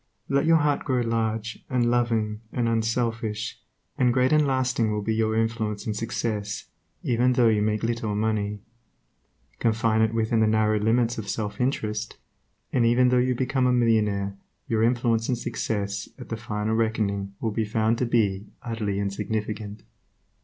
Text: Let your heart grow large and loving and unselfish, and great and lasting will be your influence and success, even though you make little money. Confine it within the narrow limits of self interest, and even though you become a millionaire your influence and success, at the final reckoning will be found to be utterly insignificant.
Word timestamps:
Let 0.29 0.47
your 0.47 0.57
heart 0.57 0.83
grow 0.83 1.01
large 1.01 1.63
and 1.69 1.91
loving 1.91 2.41
and 2.51 2.67
unselfish, 2.67 3.59
and 3.99 4.11
great 4.11 4.33
and 4.33 4.47
lasting 4.47 4.91
will 4.91 5.03
be 5.03 5.13
your 5.13 5.35
influence 5.35 5.85
and 5.85 5.95
success, 5.95 6.65
even 7.03 7.33
though 7.33 7.49
you 7.49 7.61
make 7.61 7.83
little 7.83 8.15
money. 8.15 8.61
Confine 9.59 10.01
it 10.01 10.11
within 10.11 10.39
the 10.39 10.47
narrow 10.47 10.79
limits 10.79 11.19
of 11.19 11.29
self 11.29 11.61
interest, 11.61 12.17
and 12.73 12.83
even 12.83 13.09
though 13.09 13.19
you 13.19 13.35
become 13.35 13.67
a 13.67 13.71
millionaire 13.71 14.35
your 14.67 14.81
influence 14.81 15.27
and 15.29 15.37
success, 15.37 16.09
at 16.17 16.29
the 16.29 16.35
final 16.35 16.73
reckoning 16.73 17.35
will 17.39 17.51
be 17.51 17.63
found 17.63 17.99
to 17.99 18.07
be 18.07 18.47
utterly 18.63 18.99
insignificant. 18.99 19.83